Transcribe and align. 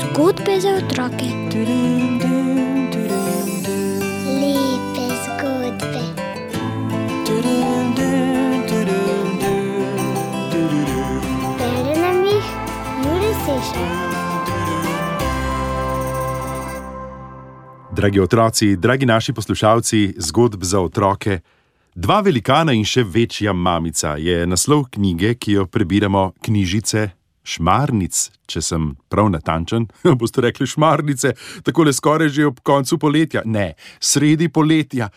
Zgodbe 0.00 0.60
za 0.60 0.68
otroke. 0.68 1.26
Lepe 4.40 5.06
zgodbe. 5.24 6.02
Bere 11.58 12.00
nam 12.00 12.24
jih 12.24 12.46
Juri 13.04 13.32
Sešar. 13.44 14.06
Dragi 17.92 18.20
otroci, 18.20 18.76
dragi 18.76 19.06
naši 19.06 19.32
poslušalci 19.32 20.14
zgodb 20.18 20.62
za 20.62 20.80
otroke, 20.80 21.40
dva 21.96 22.20
velikana 22.20 22.74
in 22.76 22.84
še 22.84 23.04
večja 23.08 23.54
mamica 23.56 24.16
je 24.20 24.44
naslov 24.46 24.90
knjige, 24.92 25.34
ki 25.40 25.58
jo 25.58 25.66
prebiramo 25.66 26.28
knjižice 26.44 27.08
Šmarnic, 27.46 28.16
če 28.50 28.60
sem 28.62 28.88
prav 29.08 29.30
natančen. 29.30 29.86
Boste 30.18 30.42
rekli 30.42 30.66
šmarnice, 30.66 31.32
tako 31.62 31.86
le 31.86 31.94
skoraj 31.94 32.32
že 32.34 32.48
ob 32.48 32.60
koncu 32.66 32.98
poletja. 32.98 33.44
Ne, 33.46 33.74
sredi 34.02 34.50
poletja. 34.50 35.08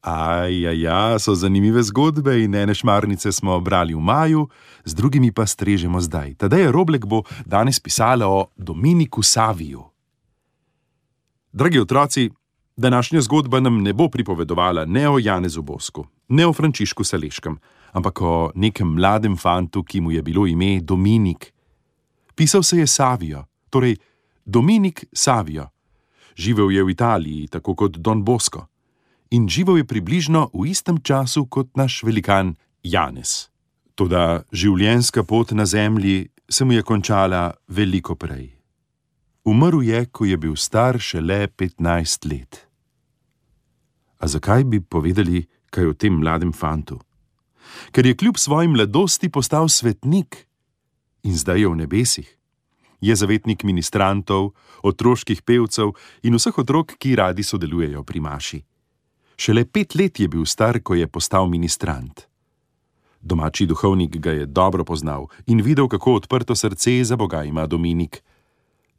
Aj, 0.00 0.48
aj, 0.48 0.76
ja, 0.80 1.00
so 1.20 1.34
zanimive 1.36 1.82
zgodbe 1.84 2.38
in 2.40 2.54
ene 2.56 2.72
šmarnice 2.76 3.32
smo 3.36 3.58
brali 3.60 3.92
v 3.92 4.00
maju, 4.00 4.46
z 4.84 4.96
drugimi 4.96 5.32
pa 5.32 5.44
strežemo 5.44 6.00
zdaj. 6.00 6.38
Tadej 6.40 6.70
Roblek 6.72 7.04
bo 7.04 7.24
danes 7.44 7.80
pisala 7.80 8.28
o 8.28 8.46
Dominiku 8.56 9.24
Saviju. 9.24 9.84
Dragi 11.52 11.80
otroci, 11.80 12.30
današnja 12.80 13.20
zgodba 13.20 13.60
nam 13.60 13.82
ne 13.82 13.92
bo 13.92 14.08
pripovedovala 14.08 14.84
ne 14.84 15.08
o 15.08 15.18
Janezu 15.18 15.62
Bosku, 15.62 16.06
ne 16.28 16.46
o 16.46 16.52
Frančišku 16.52 17.04
Saleškem, 17.04 17.58
ampak 17.92 18.22
o 18.22 18.50
nekem 18.54 18.88
mladem 18.88 19.36
fantu, 19.36 19.84
ki 19.84 20.00
mu 20.00 20.10
je 20.10 20.22
bilo 20.22 20.46
ime 20.46 20.80
Dominik. 20.80 21.52
Pisal 22.34 22.62
se 22.62 22.78
je 22.78 22.86
Savijo, 22.86 23.44
torej 23.70 23.96
Dominik 24.44 25.04
Savijo. 25.12 25.68
Živel 26.36 26.70
je 26.70 26.84
v 26.84 26.90
Italiji, 26.90 27.48
tako 27.48 27.74
kot 27.74 27.96
Don 27.96 28.24
Bosco, 28.24 28.66
in 29.30 29.48
živel 29.48 29.76
je 29.76 29.84
približno 29.84 30.48
v 30.54 30.70
istem 30.70 31.02
času 31.02 31.46
kot 31.46 31.76
naš 31.76 32.02
velikan 32.02 32.54
Janez. 32.82 33.50
Toda 33.94 34.42
življenjska 34.52 35.22
pot 35.28 35.52
na 35.52 35.66
zemlji 35.66 36.30
se 36.48 36.64
mu 36.64 36.72
je 36.72 36.82
končala 36.82 37.52
veliko 37.68 38.16
prej. 38.16 38.56
Umrl 39.44 39.82
je, 39.82 40.06
ko 40.06 40.24
je 40.24 40.36
bil 40.36 40.56
star 40.56 40.98
šele 40.98 41.46
15 41.48 42.28
let. 42.30 42.69
A 44.20 44.28
zakaj 44.28 44.64
bi 44.64 44.80
povedali 44.80 45.46
kaj 45.72 45.86
o 45.86 45.96
tem 45.96 46.20
mladem 46.20 46.52
fantu? 46.52 47.00
Ker 47.92 48.06
je 48.06 48.16
kljub 48.16 48.36
svoji 48.36 48.68
mladosti 48.68 49.28
postal 49.28 49.68
svetnik 49.68 50.46
in 51.22 51.36
zdaj 51.36 51.60
je 51.60 51.68
v 51.68 51.76
nebesih. 51.76 52.28
Je 53.00 53.16
zavetnik 53.16 53.64
ministrantov, 53.64 54.52
otroških 54.84 55.40
pevcev 55.42 55.96
in 56.22 56.36
vseh 56.36 56.58
otrok, 56.58 56.92
ki 57.00 57.16
radi 57.16 57.42
sodelujejo 57.42 58.04
pri 58.04 58.20
Maši. 58.20 58.60
Šele 59.40 59.64
pet 59.64 59.94
let 59.96 60.20
je 60.20 60.28
bil 60.28 60.44
star, 60.44 60.82
ko 60.84 60.94
je 60.94 61.08
postal 61.08 61.48
ministrant. 61.48 62.28
Domači 63.20 63.66
duhovnik 63.66 64.16
ga 64.20 64.32
je 64.32 64.46
dobro 64.46 64.84
poznal 64.84 65.28
in 65.46 65.60
videl, 65.64 65.88
kako 65.88 66.20
odprto 66.20 66.54
srce 66.54 67.04
za 67.04 67.16
Boga 67.16 67.44
ima 67.44 67.66
Dominik. 67.66 68.22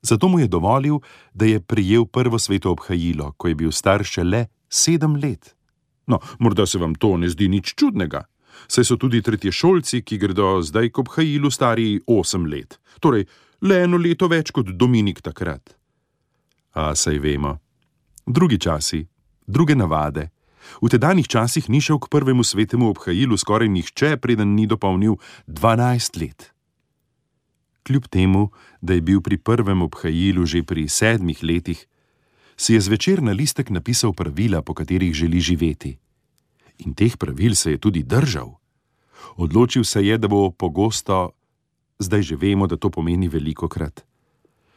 Zato 0.01 0.27
mu 0.27 0.39
je 0.39 0.47
dovolil, 0.47 0.97
da 1.33 1.45
je 1.45 1.59
prijel 1.61 2.05
prvo 2.05 2.39
sveto 2.39 2.71
obhajilo, 2.71 3.33
ko 3.37 3.47
je 3.47 3.55
bil 3.55 3.71
star 3.71 4.03
šele 4.03 4.45
sedem 4.71 5.15
let. 5.19 5.55
No, 6.07 6.19
morda 6.39 6.65
se 6.65 6.79
vam 6.79 6.95
to 6.95 7.17
ne 7.17 7.29
zdi 7.29 7.47
nič 7.51 7.75
čudnega. 7.75 8.25
Saj 8.67 8.85
so 8.85 8.97
tudi 8.97 9.21
tretješolci, 9.21 10.01
ki 10.03 10.17
gredo 10.17 10.59
zdaj 10.63 10.91
k 10.91 11.03
obhajilu, 11.03 11.51
stari 11.51 11.99
osem 12.07 12.45
let, 12.45 12.79
torej 12.99 13.25
le 13.61 13.83
eno 13.85 13.97
leto 13.97 14.27
več 14.31 14.51
kot 14.51 14.73
Dominik 14.75 15.21
takrat. 15.21 15.75
A 16.75 16.91
saj 16.95 17.19
vemo, 17.19 17.57
drugi 18.25 18.59
časi, 18.59 19.05
druge 19.47 19.75
navade. 19.75 20.29
V 20.81 20.91
tedanjih 20.93 21.27
časih 21.27 21.67
ni 21.69 21.81
šel 21.81 21.99
k 21.99 22.11
prvemu 22.11 22.43
svetemu 22.45 22.91
obhajilu 22.93 23.37
skoraj 23.37 23.69
nihče, 23.69 24.17
preden 24.21 24.55
ni 24.55 24.67
dopolnil 24.69 25.17
dvanajst 25.47 26.21
let. 26.21 26.51
Kljub 27.81 28.05
temu, 28.13 28.51
da 28.81 28.93
je 28.93 29.01
bil 29.01 29.21
pri 29.25 29.41
prvem 29.41 29.81
obhajilu 29.81 30.45
že 30.45 30.61
pri 30.63 30.85
sedmih 30.87 31.41
letih, 31.43 31.87
si 32.61 32.77
je 32.77 32.81
zvečer 32.81 33.25
na 33.25 33.33
listek 33.33 33.73
napisal 33.73 34.13
pravila, 34.13 34.61
po 34.61 34.77
katerih 34.77 35.09
želi 35.13 35.41
živeti. 35.41 35.97
In 36.85 36.93
teh 36.93 37.17
pravil 37.17 37.57
se 37.57 37.71
je 37.71 37.77
tudi 37.81 38.03
držal. 38.05 38.53
Odločil 39.35 39.83
se 39.83 40.05
je, 40.05 40.17
da 40.17 40.27
bo 40.27 40.51
pogosto, 40.53 41.33
zdaj 41.97 42.21
že 42.21 42.35
vemo, 42.37 42.67
da 42.67 42.77
to 42.77 42.89
pomeni 42.93 43.25
veliko 43.27 43.65
krat, 43.65 44.05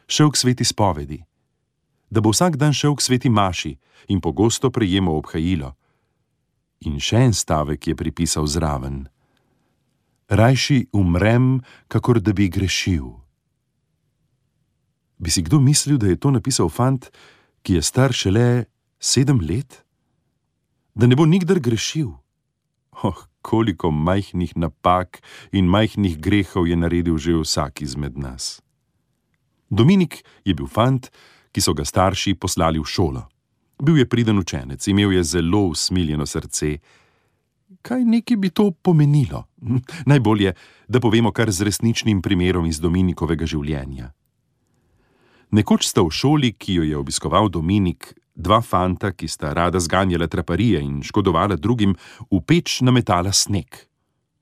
šel 0.08 0.32
k 0.32 0.36
sveti 0.36 0.64
spovedi, 0.64 1.20
da 2.10 2.20
bo 2.20 2.32
vsak 2.32 2.56
dan 2.56 2.72
šel 2.72 2.96
k 2.96 3.04
sveti 3.04 3.28
maši 3.28 3.76
in 4.08 4.20
pogosto 4.20 4.70
prejemal 4.70 5.20
obhajilo. 5.20 5.76
In 6.88 7.00
še 7.00 7.20
en 7.20 7.32
stavek 7.32 7.86
je 7.88 7.94
pripisal 7.96 8.46
zraven: 8.46 9.08
Rajši 10.28 10.88
umrem, 10.92 11.60
kakor 11.88 12.20
da 12.20 12.32
bi 12.32 12.48
grešil. 12.48 13.12
Bi 15.18 15.30
si 15.30 15.42
kdo 15.42 15.60
mislil, 15.60 15.96
da 15.96 16.08
je 16.08 16.16
to 16.16 16.30
napisal 16.30 16.68
fant, 16.68 17.08
ki 17.64 17.80
je 17.80 17.82
star 17.82 18.12
šele 18.12 18.64
sedem 19.00 19.40
let? 19.40 19.80
Da 20.94 21.08
ne 21.08 21.16
bo 21.16 21.24
nikdar 21.26 21.58
grešil? 21.58 22.12
Oh, 23.02 23.24
koliko 23.42 23.90
majhnih 23.90 24.52
napak 24.56 25.18
in 25.52 25.66
majhnih 25.66 26.20
grehov 26.20 26.68
je 26.68 26.76
naredil 26.76 27.18
že 27.18 27.34
vsak 27.34 27.82
izmed 27.82 28.20
nas. 28.20 28.60
Dominik 29.70 30.22
je 30.44 30.54
bil 30.54 30.68
fant, 30.68 31.08
ki 31.50 31.60
so 31.60 31.74
ga 31.74 31.84
starši 31.84 32.36
poslali 32.36 32.78
v 32.78 32.86
šolo. 32.86 33.24
Bil 33.82 33.98
je 33.98 34.06
priden 34.06 34.38
učenec, 34.38 34.86
imel 34.86 35.12
je 35.12 35.24
zelo 35.24 35.66
usmiljeno 35.72 36.26
srce. 36.26 36.78
Kaj 37.82 38.04
neki 38.04 38.36
bi 38.36 38.50
to 38.50 38.70
pomenilo? 38.70 39.44
Najbolje, 40.10 40.54
da 40.88 41.00
povemo 41.00 41.32
kar 41.32 41.50
z 41.50 41.66
resničnim 41.66 42.22
primerom 42.22 42.66
iz 42.66 42.78
Dominikovega 42.80 43.46
življenja. 43.46 44.12
Nekoč 45.54 45.86
sta 45.86 46.02
v 46.02 46.10
šoli, 46.10 46.50
ki 46.58 46.80
jo 46.80 46.82
je 46.82 46.96
obiskoval 46.98 47.46
Dominik, 47.46 48.10
dva 48.34 48.58
fanta, 48.58 49.12
ki 49.14 49.28
sta 49.30 49.52
rada 49.54 49.78
zganjala 49.78 50.26
traparije 50.26 50.80
in 50.82 50.98
škodovala 51.06 51.54
drugim, 51.54 51.94
v 52.26 52.40
peč 52.42 52.80
nametala 52.82 53.30
sneg. 53.30 53.86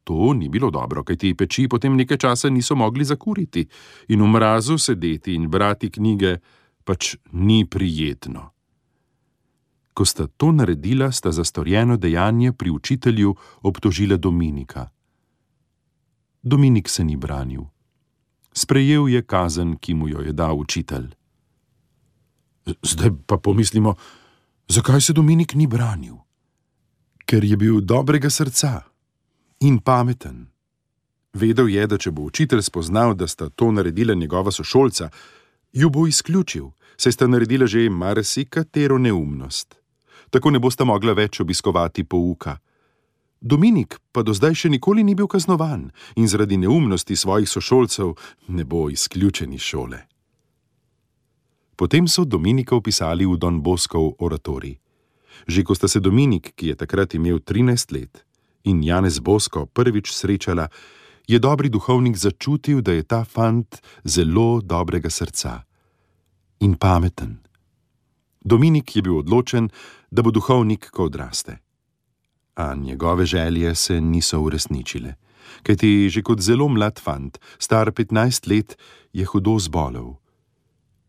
To 0.09 0.33
ni 0.33 0.49
bilo 0.49 0.71
dobro, 0.73 1.05
kajti 1.05 1.34
peči 1.37 1.69
potem 1.69 2.00
nekaj 2.00 2.19
časa 2.19 2.49
niso 2.49 2.75
mogli 2.75 3.05
zakuriti 3.05 3.67
in 4.09 4.25
v 4.25 4.27
mrazu 4.27 4.78
sedeti 4.78 5.37
in 5.37 5.50
brati 5.53 5.93
knjige 5.93 6.41
pač 6.84 7.17
ni 7.33 7.69
prijetno. 7.69 8.49
Ko 9.93 10.09
sta 10.09 10.27
to 10.27 10.49
naredila, 10.53 11.12
sta 11.12 11.29
za 11.29 11.44
storjeno 11.44 12.00
dejanje 12.00 12.56
pri 12.56 12.71
učitelju 12.73 13.37
obtožila 13.62 14.17
Dominika. 14.17 14.89
Dominik 16.43 16.89
se 16.89 17.05
ni 17.05 17.17
branil. 17.17 17.69
Sprejel 18.53 19.09
je 19.09 19.23
kazen, 19.23 19.77
ki 19.77 19.95
mu 19.95 20.09
jo 20.09 20.21
je 20.21 20.33
dal 20.33 20.59
učitelj. 20.59 21.09
Zdaj 22.83 23.11
pa 23.27 23.37
pomislimo, 23.37 23.95
zakaj 24.69 25.01
se 25.01 25.13
Dominik 25.13 25.55
ni 25.55 25.67
branil? 25.67 26.17
Ker 27.27 27.45
je 27.45 27.57
bil 27.57 27.81
dobrega 27.81 28.31
srca 28.31 28.83
in 29.61 29.79
pameten. 29.79 30.47
Vedel 31.33 31.69
je, 31.69 31.87
da 31.87 31.97
če 31.99 32.11
bo 32.11 32.27
učitelj 32.29 32.62
spoznal, 32.62 33.15
da 33.15 33.27
sta 33.27 33.49
to 33.49 33.71
naredila 33.73 34.15
njegova 34.15 34.53
sošolca, 34.53 35.09
ju 35.73 35.91
bo 35.91 36.07
izključil, 36.07 36.69
saj 36.97 37.12
sta 37.12 37.27
naredila 37.27 37.67
že 37.67 37.89
marsikatero 37.91 38.99
neumnost. 38.99 39.75
Tako 40.31 40.51
ne 40.51 40.59
bosta 40.59 40.85
mogla 40.85 41.12
več 41.12 41.41
obiskovati 41.41 42.05
pouka. 42.05 42.59
Dominik 43.43 43.99
pa 44.13 44.23
do 44.23 44.31
zdaj 44.31 44.55
še 44.55 44.69
nikoli 44.71 45.03
ni 45.03 45.17
bil 45.19 45.27
kaznovan 45.27 45.89
in 46.15 46.29
zaradi 46.31 46.55
neumnosti 46.63 47.17
svojih 47.19 47.49
sošolcev 47.50 48.15
ne 48.49 48.65
bo 48.65 48.87
izključen 48.91 49.53
iz 49.53 49.67
šole. 49.67 49.99
Potem 51.77 52.06
so 52.06 52.23
Dominika 52.25 52.77
opisali 52.79 53.27
v 53.27 53.35
Don 53.37 53.59
Boskov 53.62 54.15
oratorij. 54.23 54.79
Že 55.50 55.65
ko 55.67 55.75
sta 55.75 55.89
se 55.89 55.99
Dominik, 55.99 56.53
ki 56.55 56.71
je 56.71 56.77
takrat 56.79 57.15
imel 57.19 57.43
13 57.43 57.91
let, 57.91 58.23
in 58.62 58.83
Janez 58.83 59.19
Bosko 59.19 59.67
prvič 59.67 60.15
srečala, 60.15 60.69
je 61.27 61.38
dobri 61.38 61.67
duhovnik 61.69 62.15
začutil, 62.15 62.79
da 62.79 62.93
je 62.93 63.03
ta 63.03 63.25
fant 63.25 63.83
zelo 64.05 64.61
dobrega 64.62 65.11
srca 65.11 65.67
in 66.62 66.79
pameten. 66.79 67.43
Dominik 68.45 68.97
je 68.97 69.03
bil 69.03 69.19
odločen, 69.19 69.71
da 70.11 70.23
bo 70.23 70.31
duhovnik, 70.31 70.91
ko 70.95 71.11
odraste. 71.11 71.59
A 72.54 72.75
njegove 72.75 73.26
želje 73.26 73.75
se 73.75 74.00
niso 74.00 74.40
uresničile, 74.40 75.14
kajti 75.62 76.08
že 76.08 76.22
kot 76.22 76.40
zelo 76.40 76.69
mlad 76.69 77.00
fant, 77.00 77.38
star 77.58 77.90
15 77.90 78.49
let, 78.50 78.76
je 79.12 79.25
hudo 79.25 79.58
zbolel 79.58 80.14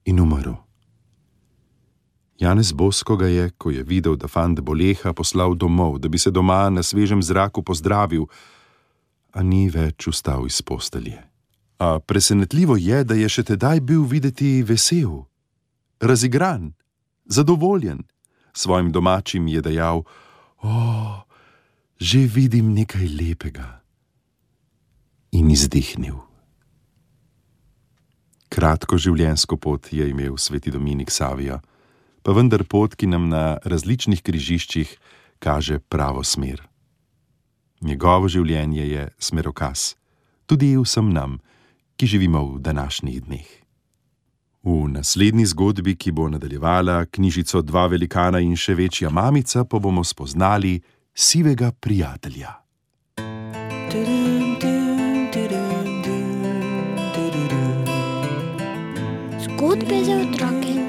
in 0.06 0.20
umrl. 0.20 0.64
Janez 2.40 2.72
Bosko 2.72 3.16
ga 3.16 3.28
je, 3.28 3.50
ko 3.58 3.72
je 3.72 3.84
videl, 3.84 4.16
da 4.16 4.28
fant 4.28 4.60
boleha, 4.60 5.14
poslal 5.14 5.56
domov, 5.56 6.00
da 6.00 6.10
bi 6.10 6.20
se 6.20 6.32
doma 6.32 6.70
na 6.70 6.84
svežem 6.84 7.24
zraku 7.24 7.64
pozdravil, 7.64 8.26
a 9.34 9.44
ni 9.44 9.70
več 9.70 10.08
vstal 10.08 10.48
iz 10.48 10.62
postelje. 10.62 11.22
A 11.80 12.00
presenetljivo 12.00 12.76
je, 12.78 13.04
da 13.04 13.16
je 13.16 13.30
še 13.30 13.44
tedaj 13.54 13.82
bil 13.82 14.04
videti 14.10 14.64
vesel, 14.64 15.24
razigran, 16.02 16.74
zadovoljen. 17.26 18.04
Svojim 18.54 18.92
domačim 18.92 19.48
je 19.48 19.62
dejal: 19.62 20.04
O, 20.62 20.74
že 22.04 22.28
vidim 22.28 22.76
nekaj 22.76 23.08
lepega. 23.08 23.80
In 25.32 25.48
izdihnil. 25.48 26.20
Kratko 28.52 29.00
življenjsko 29.00 29.56
pot 29.56 29.88
je 29.88 30.04
imel 30.12 30.36
sveti 30.36 30.74
Dominik 30.76 31.08
Savija, 31.08 31.62
pa 32.20 32.36
vendar 32.36 32.68
pot, 32.68 32.98
ki 33.00 33.08
nam 33.08 33.32
na 33.32 33.56
različnih 33.64 34.20
križiščih 34.20 34.92
kaže 35.40 35.80
pravo 35.80 36.26
smer. 36.28 36.60
Njegovo 37.80 38.28
življenje 38.28 38.84
je 38.84 39.08
smerokaz, 39.18 39.96
tudi 40.46 40.76
vsem 40.76 41.08
nam, 41.08 41.40
ki 41.96 42.08
živimo 42.08 42.44
v 42.52 42.60
današnjih 42.68 43.22
dneh. 43.24 43.48
V 44.64 44.92
naslednji 44.92 45.48
zgodbi, 45.56 45.96
ki 45.96 46.12
bo 46.12 46.28
nadaljevala 46.28 47.06
knjižico 47.08 47.64
Dva 47.64 47.88
velikana 47.88 48.44
in 48.44 48.60
še 48.60 48.76
večja 48.76 49.08
mamica, 49.08 49.64
pa 49.64 49.80
bomo 49.80 50.04
spoznali 50.04 50.82
sivega 51.14 51.72
prijatelja. 51.72 52.54
Zgodbe 59.40 60.04
za 60.06 60.16
otroke. 60.16 60.83